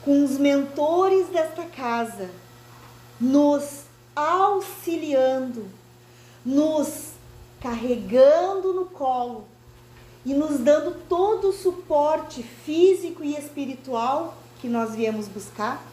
[0.05, 2.29] com os mentores desta casa,
[3.19, 3.81] nos
[4.15, 5.65] auxiliando,
[6.45, 7.11] nos
[7.59, 9.45] carregando no colo
[10.25, 15.90] e nos dando todo o suporte físico e espiritual que nós viemos buscar.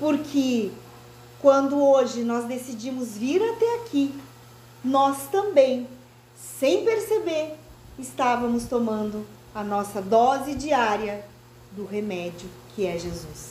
[0.00, 0.72] Porque
[1.40, 4.12] quando hoje nós decidimos vir até aqui,
[4.82, 5.86] nós também,
[6.34, 7.54] sem perceber,
[7.98, 11.24] estávamos tomando a nossa dose diária
[11.72, 13.50] do remédio que é Jesus.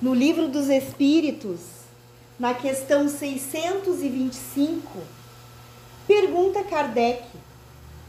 [0.00, 1.60] No livro dos Espíritos,
[2.38, 4.98] na questão 625,
[6.06, 7.24] pergunta Kardec: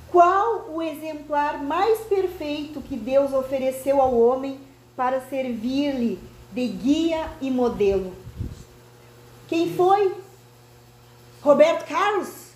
[0.10, 4.60] Qual o exemplar mais perfeito que Deus ofereceu ao homem
[4.96, 6.18] para servir-lhe
[6.58, 8.16] de guia e modelo?
[9.48, 10.16] Quem foi?
[11.40, 12.48] Roberto Carlos?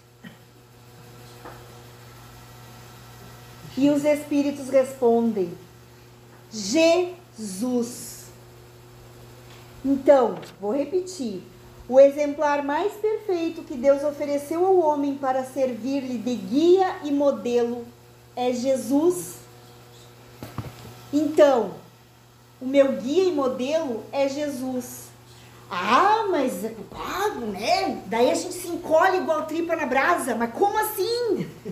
[3.78, 5.56] E os espíritos respondem:
[6.52, 8.26] Jesus.
[9.86, 11.44] Então, vou repetir.
[11.88, 17.86] O exemplar mais perfeito que Deus ofereceu ao homem para servir-lhe de guia e modelo
[18.36, 19.36] é Jesus.
[21.14, 21.81] Então,
[22.62, 25.10] o meu guia e modelo é Jesus.
[25.70, 28.04] Ah, mas é culpado, né?
[28.06, 30.36] Daí a gente se encolhe igual tripa na brasa.
[30.36, 31.50] Mas como assim?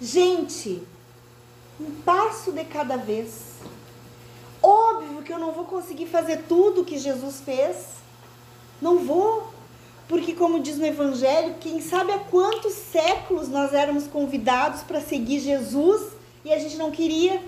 [0.00, 0.82] Gente,
[1.80, 3.48] um passo de cada vez.
[4.62, 7.76] Óbvio que eu não vou conseguir fazer tudo que Jesus fez.
[8.80, 9.52] Não vou.
[10.08, 15.40] Porque, como diz no Evangelho, quem sabe há quantos séculos nós éramos convidados para seguir
[15.40, 16.12] Jesus
[16.44, 17.42] e a gente não queria.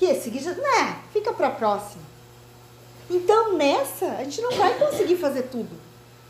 [0.00, 0.14] Que?
[0.14, 0.56] Seguir Jesus?
[0.56, 2.02] Não, fica para próxima.
[3.10, 5.76] Então, nessa, a gente não vai conseguir fazer tudo.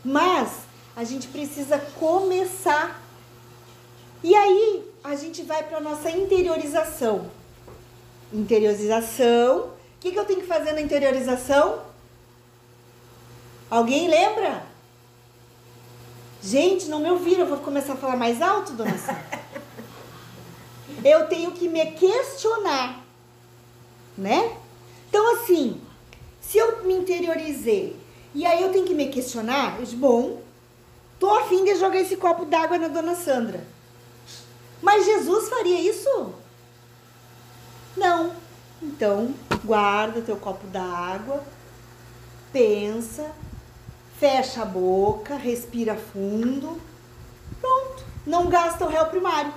[0.03, 3.01] Mas a gente precisa começar.
[4.21, 7.31] E aí, a gente vai para nossa interiorização.
[8.33, 9.59] Interiorização.
[9.59, 11.81] O que, que eu tenho que fazer na interiorização?
[13.69, 14.65] Alguém lembra?
[16.43, 19.39] Gente, não me ouviram, eu vou começar a falar mais alto, dona Sandra.
[21.03, 23.00] Eu tenho que me questionar,
[24.17, 24.57] né?
[25.09, 25.79] Então, assim,
[26.39, 27.95] se eu me interiorizei
[28.33, 30.41] e aí eu tenho que me questionar, eu bom,
[31.19, 33.63] tô afim de jogar esse copo d'água na dona Sandra.
[34.81, 36.33] Mas Jesus faria isso?
[37.95, 38.33] Não.
[38.81, 41.43] Então, guarda teu copo d'água,
[42.51, 43.31] pensa,
[44.19, 46.81] fecha a boca, respira fundo.
[47.59, 49.53] Pronto, não gasta o réu primário.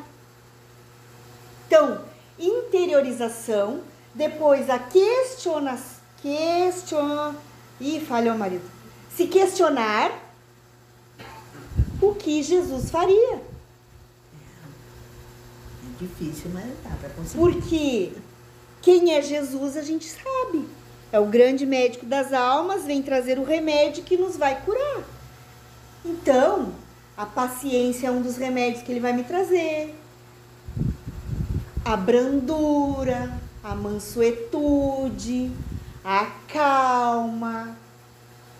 [1.66, 2.02] Então,
[2.38, 3.80] interiorização,
[4.14, 5.78] depois a questiona,
[6.22, 7.34] questiona,
[7.80, 8.64] ih, falhou o marido.
[9.14, 10.12] Se questionar
[12.00, 13.42] o que Jesus faria.
[15.82, 17.38] É difícil, mas dá para conseguir.
[17.38, 18.12] Porque
[18.82, 20.64] quem é Jesus a gente sabe.
[21.10, 25.04] É o grande médico das almas, vem trazer o remédio que nos vai curar.
[26.04, 26.72] Então,
[27.16, 29.94] a paciência é um dos remédios que ele vai me trazer.
[31.84, 33.32] A brandura,
[33.64, 35.50] a mansuetude,
[36.04, 37.74] a calma.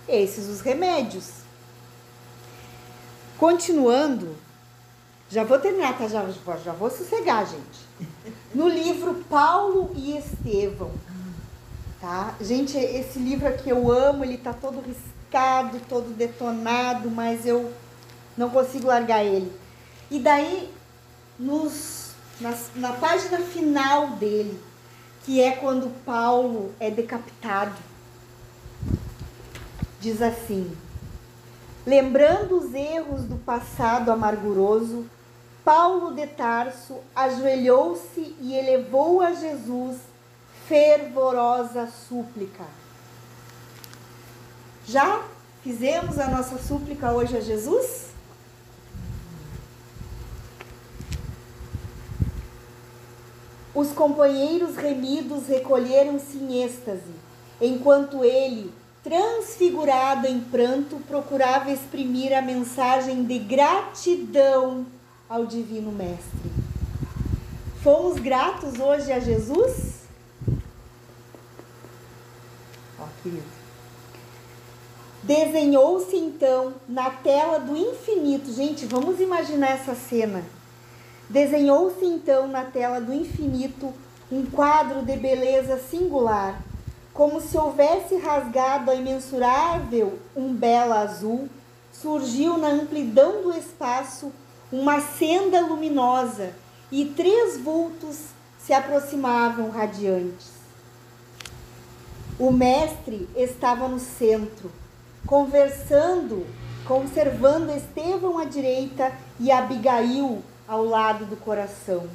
[0.09, 1.31] Esses os remédios.
[3.39, 4.35] Continuando,
[5.29, 6.09] já vou terminar, tá?
[6.09, 6.27] Já,
[6.65, 8.35] já vou sossegar, gente.
[8.55, 10.91] No livro Paulo e Estevão,
[12.01, 12.35] tá?
[12.41, 17.71] Gente, esse livro aqui eu amo, ele tá todo riscado, todo detonado, mas eu
[18.37, 19.53] não consigo largar ele.
[20.11, 20.73] E daí,
[21.39, 24.59] nos, na, na página final dele,
[25.25, 27.77] que é quando Paulo é decapitado,
[30.01, 30.71] diz assim:
[31.87, 35.07] Lembrando os erros do passado amarguroso,
[35.65, 39.97] Paulo de Tarso ajoelhou-se e elevou a Jesus
[40.69, 42.65] fervorosa súplica.
[44.87, 45.25] Já
[45.63, 48.04] fizemos a nossa súplica hoje a Jesus?
[53.75, 57.13] Os companheiros remidos recolheram-se em êxtase,
[57.61, 64.87] enquanto ele, transfigurado em pranto, procurava exprimir a mensagem de gratidão
[65.29, 66.53] ao Divino Mestre.
[67.83, 70.05] Fomos gratos hoje a Jesus?
[72.99, 73.43] Ó, querido.
[75.25, 78.53] Desenhou-se então na tela do infinito.
[78.53, 80.45] Gente, vamos imaginar essa cena.
[81.29, 83.93] Desenhou-se então na tela do infinito
[84.31, 86.61] um quadro de beleza singular,
[87.13, 91.49] como se houvesse rasgado a imensurável umbela azul,
[91.93, 94.33] surgiu na amplidão do espaço
[94.73, 96.53] uma senda luminosa
[96.91, 98.17] e três vultos
[98.59, 100.53] se aproximavam radiantes.
[102.39, 104.71] O mestre estava no centro,
[105.25, 106.45] conversando,
[106.85, 112.09] conservando Estevão à direita e Abigail ao lado do coração.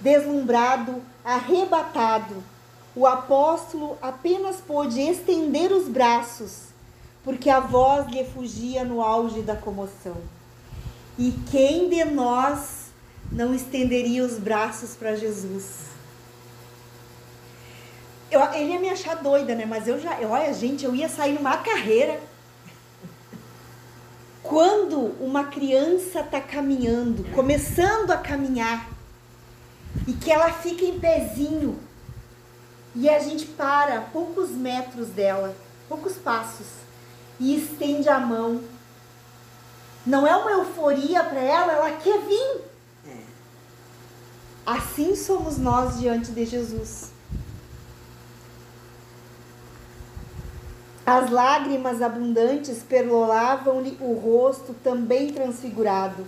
[0.00, 2.42] Deslumbrado, arrebatado,
[2.94, 6.68] o apóstolo apenas pôde estender os braços,
[7.22, 10.16] porque a voz lhe fugia no auge da comoção.
[11.18, 12.86] E quem de nós
[13.30, 15.90] não estenderia os braços para Jesus?
[18.30, 19.66] Eu, ele ia me achar doida, né?
[19.66, 22.20] Mas eu já, olha, gente, eu ia sair numa carreira.
[24.50, 28.90] Quando uma criança está caminhando, começando a caminhar,
[30.08, 31.78] e que ela fica em pezinho
[32.92, 35.54] e a gente para a poucos metros dela,
[35.88, 36.66] poucos passos,
[37.38, 38.60] e estende a mão.
[40.04, 42.60] Não é uma euforia para ela, ela quer vir.
[43.06, 43.22] É.
[44.66, 47.12] Assim somos nós diante de Jesus.
[51.12, 56.24] As lágrimas abundantes perlolavam-lhe o rosto também transfigurado.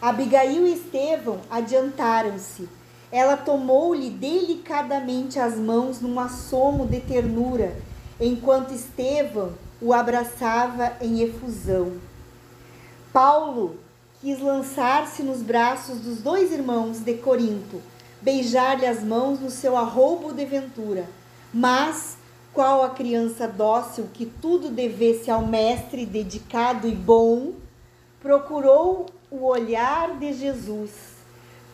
[0.00, 2.66] Abigail e Estevão adiantaram-se.
[3.12, 7.76] Ela tomou-lhe delicadamente as mãos num assomo de ternura,
[8.18, 11.92] enquanto Estevão o abraçava em efusão.
[13.12, 13.76] Paulo
[14.22, 17.78] quis lançar-se nos braços dos dois irmãos de Corinto,
[18.22, 21.04] beijar-lhe as mãos no seu arroubo de ventura,
[21.52, 22.13] mas
[22.54, 27.52] qual a criança dócil que tudo devesse ao mestre dedicado e bom,
[28.22, 30.90] procurou o olhar de Jesus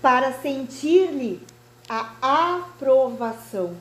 [0.01, 1.47] para sentir-lhe
[1.89, 3.77] a aprovação.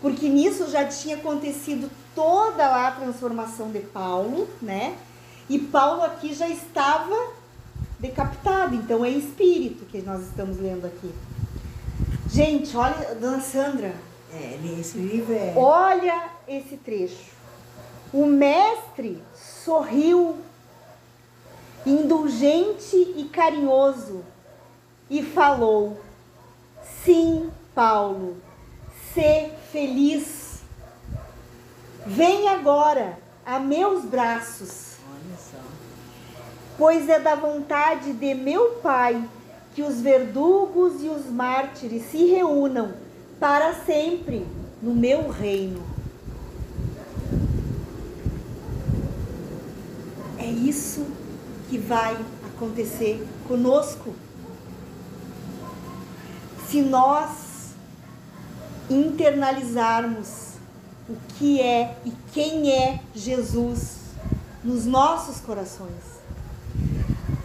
[0.00, 4.96] Porque nisso já tinha acontecido toda a transformação de Paulo, né?
[5.48, 7.32] E Paulo aqui já estava
[7.98, 11.10] decapitado, então é espírito que nós estamos lendo aqui.
[12.30, 13.94] Gente, olha, dona Sandra,
[14.32, 15.54] É, esse livro é.
[15.56, 17.32] olha esse trecho.
[18.12, 20.36] O mestre sorriu,
[21.86, 24.22] indulgente e carinhoso,
[25.08, 25.98] e falou:
[27.04, 28.36] Sim, Paulo,
[29.14, 30.62] sê feliz.
[32.06, 35.58] Vem agora a meus braços Olha só.
[36.78, 39.22] pois é da vontade de meu Pai
[39.74, 42.94] que os verdugos e os mártires se reúnam
[43.38, 44.46] para sempre
[44.82, 45.82] no meu reino.
[50.38, 51.06] É isso
[51.68, 52.16] que vai
[52.54, 54.14] acontecer conosco.
[56.68, 57.74] Se nós
[58.90, 60.54] internalizarmos
[61.08, 63.96] o que é e quem é Jesus
[64.62, 66.18] nos nossos corações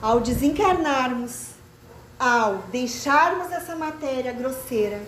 [0.01, 1.51] ao desencarnarmos,
[2.19, 5.01] ao deixarmos essa matéria grosseira,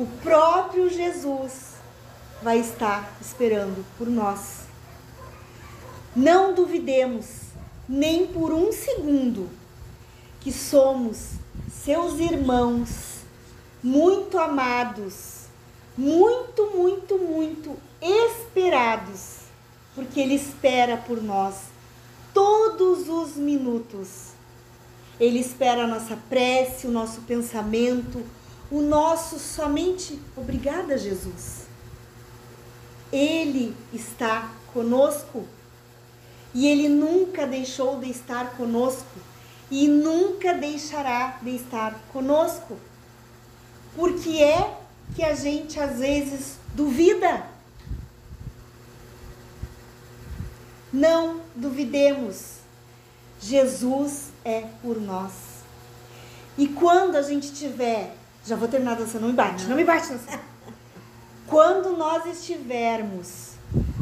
[0.00, 1.74] o próprio Jesus
[2.42, 4.60] vai estar esperando por nós.
[6.16, 7.26] Não duvidemos
[7.86, 9.50] nem por um segundo
[10.40, 11.32] que somos
[11.70, 13.18] seus irmãos
[13.82, 15.44] muito amados,
[15.98, 19.40] muito, muito, muito esperados,
[19.94, 21.56] porque Ele espera por nós
[22.32, 24.30] todos os minutos.
[25.20, 28.24] Ele espera a nossa prece, o nosso pensamento,
[28.70, 31.66] o nosso somente obrigada, Jesus.
[33.12, 35.44] Ele está conosco
[36.54, 39.18] e ele nunca deixou de estar conosco
[39.70, 42.76] e nunca deixará de estar conosco.
[43.96, 44.78] Porque é
[45.16, 47.46] que a gente às vezes duvida.
[50.92, 52.60] Não duvidemos.
[53.40, 55.32] Jesus é por nós.
[56.58, 58.16] E quando a gente tiver,
[58.50, 60.40] já vou terminar dançando, não me bate, não me bate dançando.
[61.46, 63.52] Quando nós estivermos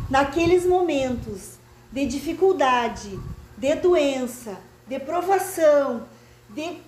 [0.09, 1.59] naqueles momentos
[1.93, 3.21] de dificuldade,
[3.59, 6.05] de doença, de provação,
[6.49, 6.79] de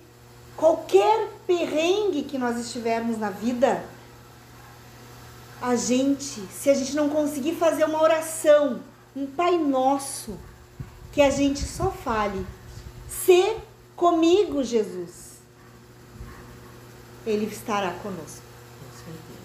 [0.57, 3.85] qualquer perrengue que nós estivermos na vida,
[5.61, 8.81] a gente, se a gente não conseguir fazer uma oração,
[9.15, 10.35] um Pai Nosso,
[11.11, 12.43] que a gente só fale,
[13.07, 13.55] se
[13.95, 15.30] comigo, Jesus,
[17.25, 18.41] Ele estará conosco.
[18.79, 19.41] Com certeza.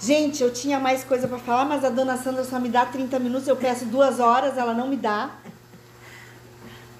[0.00, 3.18] Gente, eu tinha mais coisa para falar, mas a dona Sandra só me dá 30
[3.18, 5.30] minutos, eu peço duas horas, ela não me dá.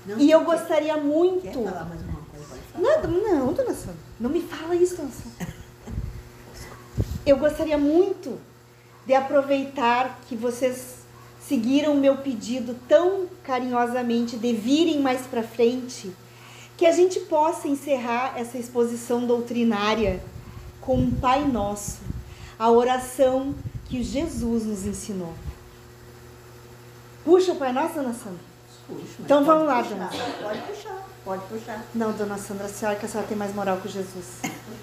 [0.04, 1.42] Não, E eu gostaria muito.
[1.42, 2.46] Quer falar mais uma coisa?
[2.48, 3.08] Pode falar.
[3.08, 3.96] Não, não, dona Sandra.
[4.18, 5.54] Não me fala isso, dona Sandra.
[7.24, 8.38] Eu gostaria muito
[9.06, 10.98] de aproveitar que vocês
[11.40, 16.10] seguiram o meu pedido tão carinhosamente de virem mais para frente,
[16.78, 20.22] que a gente possa encerrar essa exposição doutrinária
[20.80, 21.98] com um Pai Nosso,
[22.56, 23.52] a oração
[23.86, 25.34] que Jesus nos ensinou.
[27.24, 28.38] Puxa o Pai Nosso, dona Sandra?
[28.86, 30.10] Puxa, Então vamos lá, puxar, dona
[30.40, 31.84] Pode puxar, pode puxar.
[31.94, 34.24] Não, dona Sandra, a senhora que a senhora tem mais moral que Jesus.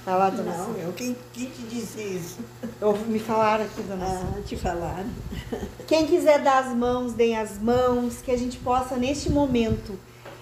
[0.05, 0.81] Vai lá, dona Não, Sandra.
[0.81, 2.37] eu quem, quem te disse isso?
[2.81, 4.33] Eu, me falaram aqui, dona Sandra.
[4.37, 5.09] Ah, te falaram.
[5.87, 9.97] Quem quiser dar as mãos, deem as mãos, que a gente possa, neste momento,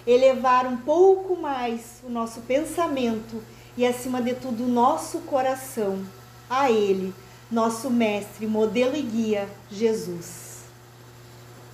[0.05, 3.41] elevar um pouco mais o nosso pensamento
[3.77, 6.03] e, acima de tudo, o nosso coração
[6.49, 7.13] a Ele,
[7.51, 10.63] nosso mestre, modelo e guia, Jesus.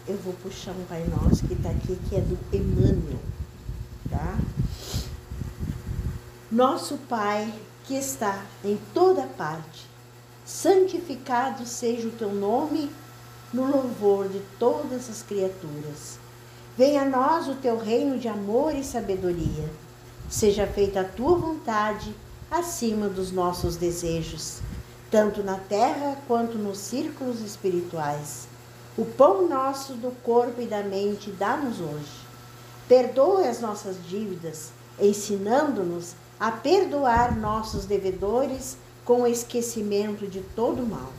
[0.07, 3.19] Eu vou puxar um Pai Nosso que está aqui, que é do Emmanuel,
[4.09, 4.37] tá?
[6.51, 7.51] Nosso Pai
[7.89, 9.87] que está em toda parte,
[10.45, 12.91] santificado seja o teu nome
[13.51, 16.18] no louvor de todas as criaturas.
[16.79, 19.69] Venha a nós o teu reino de amor e sabedoria.
[20.29, 22.15] Seja feita a tua vontade
[22.49, 24.61] acima dos nossos desejos,
[25.11, 28.47] tanto na terra quanto nos círculos espirituais.
[28.97, 32.25] O pão nosso do corpo e da mente dá-nos hoje.
[32.87, 41.11] Perdoe as nossas dívidas, ensinando-nos a perdoar nossos devedores com o esquecimento de todo mal.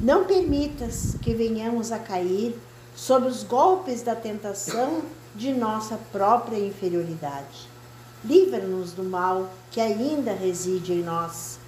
[0.00, 2.58] Não permitas que venhamos a cair
[2.96, 5.02] sob os golpes da tentação
[5.34, 7.68] de nossa própria inferioridade.
[8.24, 11.58] Livra-nos do mal que ainda reside em nós,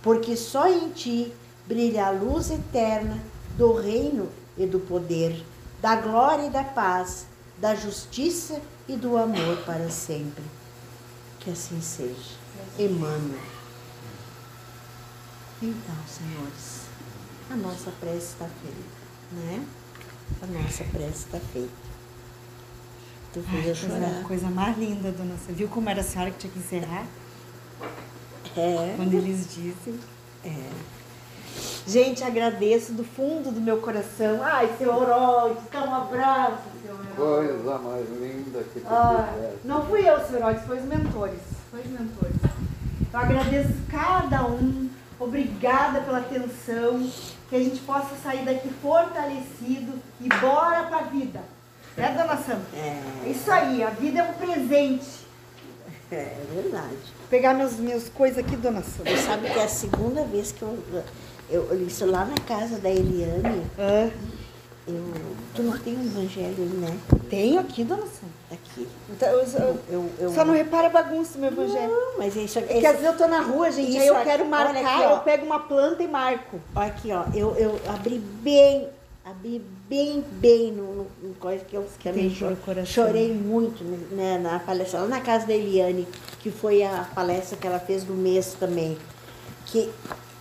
[0.00, 1.32] porque só em ti
[1.66, 3.20] brilha a luz eterna
[3.58, 5.44] do reino e do poder,
[5.82, 7.26] da glória e da paz,
[7.58, 10.44] da justiça e do amor para sempre.
[11.40, 12.36] Que assim seja.
[12.78, 13.40] Emmanuel.
[15.60, 16.82] Então, senhores,
[17.50, 18.76] a nossa prece está feita,
[19.32, 19.66] né?
[20.42, 21.86] A nossa prece está feita.
[23.32, 24.22] Tu fez eu chorar.
[24.24, 27.06] Coisa mais linda, dona Você viu como era a senhora que tinha que encerrar?
[28.56, 28.94] É.
[28.96, 30.00] Quando eles dizem.
[30.44, 30.70] É.
[31.86, 34.42] Gente, agradeço do fundo do meu coração.
[34.42, 37.14] Ai, seu Oroide, dá um abraço, seu Oroide.
[37.14, 41.40] Coisa mais linda que tu ah, Não fui eu, seu Oroide, foi os mentores.
[41.70, 42.36] Foi os mentores.
[43.12, 44.88] Eu agradeço cada um.
[45.18, 47.10] Obrigada pela atenção.
[47.48, 51.40] Que a gente possa sair daqui fortalecido e bora pra vida.
[51.96, 52.66] Né, dona Sandra?
[52.74, 53.30] É.
[53.30, 55.26] Isso aí, a vida é um presente.
[56.10, 56.96] É, é verdade.
[57.18, 59.16] Vou pegar meus, meus coisas aqui, dona Sandra.
[59.16, 60.78] Você sabe que é a segunda vez que eu,
[61.48, 63.62] eu, isso lá na casa da Eliane.
[63.78, 64.10] Ah.
[64.86, 65.12] Eu,
[65.52, 66.96] tu não tem um evangelho, né?
[67.28, 68.45] Tenho aqui, dona Sandra.
[68.56, 68.88] Aqui.
[69.10, 71.88] Então, eu, eu, eu, eu, Só não repara a bagunça meu evangelho.
[71.88, 72.74] Não, mas isso aqui.
[72.74, 75.02] É que às vezes eu tô na rua, gente, isso aí eu quero marcar, aqui,
[75.02, 76.60] eu pego uma planta e marco.
[76.74, 77.24] Olha aqui, ó.
[77.34, 78.88] Eu, eu abri bem,
[79.24, 82.34] abri bem, bem no, no, no coisa que eu que também
[82.84, 83.84] chorei muito
[84.14, 86.06] né, na palestra, lá na casa da Eliane,
[86.40, 88.96] que foi a palestra que ela fez do mês também.
[89.66, 89.90] Que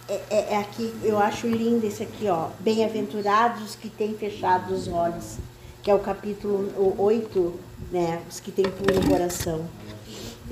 [0.07, 2.49] é, é, é aqui, eu acho lindo esse aqui, ó.
[2.59, 5.37] Bem-aventurados os que têm fechado os olhos,
[5.81, 7.59] que é o capítulo 8,
[7.91, 8.21] né?
[8.29, 9.67] Os que têm puro coração.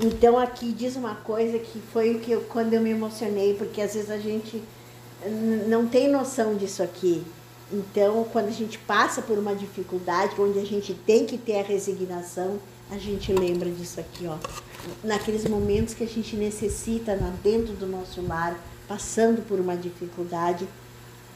[0.00, 3.80] Então aqui diz uma coisa que foi o que eu, quando eu me emocionei, porque
[3.80, 4.62] às vezes a gente
[5.68, 7.24] não tem noção disso aqui.
[7.72, 11.62] Então, quando a gente passa por uma dificuldade, onde a gente tem que ter a
[11.62, 12.58] resignação,
[12.90, 14.36] a gente lembra disso aqui, ó.
[15.02, 20.68] Naqueles momentos que a gente necessita, dentro do nosso lar, passando por uma dificuldade,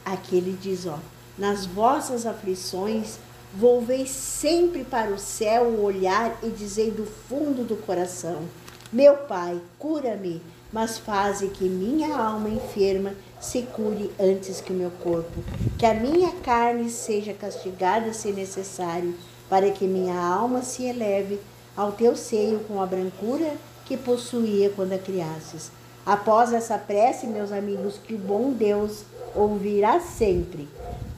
[0.05, 0.99] aqui ele diz, ó,
[1.37, 3.17] nas vossas aflições,
[3.53, 8.43] volvei sempre para o céu o olhar e dizei do fundo do coração,
[8.91, 10.41] meu Pai, cura-me,
[10.71, 15.43] mas faze que minha alma enferma se cure antes que o meu corpo,
[15.77, 19.15] que a minha carne seja castigada se necessário,
[19.49, 21.39] para que minha alma se eleve
[21.75, 23.53] ao teu seio com a brancura
[23.85, 25.71] que possuía quando a criasses.
[26.05, 29.03] Após essa prece, meus amigos, que o bom Deus
[29.35, 30.67] ouvirá sempre.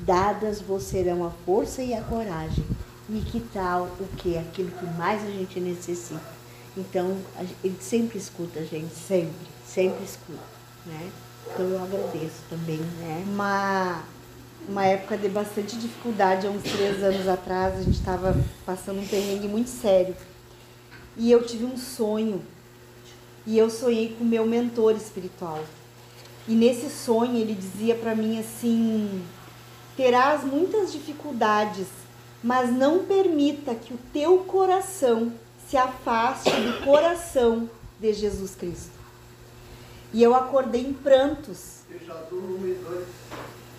[0.02, 2.66] Dadas vos serão a força e a coragem.
[3.10, 4.38] E que tal o que?
[4.38, 6.22] Aquilo que mais a gente necessita.
[6.76, 7.18] Então,
[7.64, 10.40] ele sempre escuta a gente, sempre, sempre escuta,
[10.86, 11.12] né?
[11.46, 13.26] Então eu agradeço também, né?
[13.28, 14.04] Uma,
[14.70, 18.36] uma época de bastante dificuldade, há uns três anos atrás, a gente estava
[18.66, 20.16] passando um perrengue muito sério.
[21.18, 22.42] E eu tive um sonho
[23.46, 25.64] e eu sonhei com o meu mentor espiritual.
[26.48, 29.22] E nesse sonho ele dizia para mim assim:
[29.96, 31.88] terás muitas dificuldades,
[32.44, 35.32] mas não permita que o teu coração
[35.68, 37.70] se afaste do coração
[38.00, 38.92] de Jesus Cristo.
[40.14, 41.82] E eu acordei em prantos.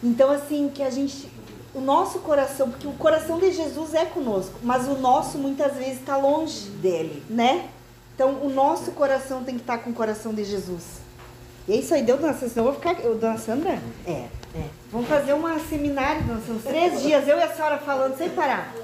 [0.02, 1.30] Então assim, que a gente
[1.74, 6.00] o nosso coração, porque o coração de Jesus é conosco, mas o nosso muitas vezes
[6.00, 7.70] está longe dele, né?
[8.14, 11.00] Então, o nosso coração tem que estar com o coração de Jesus.
[11.66, 13.00] E é isso aí, deu dança, senão eu vou ficar.
[13.02, 13.80] Eu, dona Sandra?
[14.06, 14.28] É.
[14.92, 16.70] Vamos fazer um seminário, dona Sandra.
[16.70, 18.74] Três dias, eu e a senhora falando sem parar.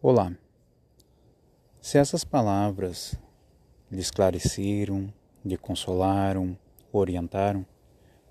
[0.00, 0.32] Olá.
[1.80, 3.18] Se essas palavras
[3.90, 5.12] lhe esclareceram,
[5.44, 6.56] lhe consolaram,
[6.92, 7.66] orientaram,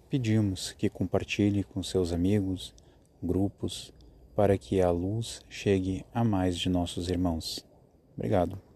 [0.10, 2.74] pedimos que compartilhe com seus amigos,
[3.22, 3.94] grupos,
[4.34, 7.66] para que a luz chegue a mais de nossos irmãos.
[8.16, 8.67] Obrigado.